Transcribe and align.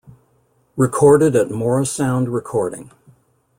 Recorded 0.75 1.35
at 1.35 1.49
Morrisound 1.49 2.33
Recording. 2.33 2.89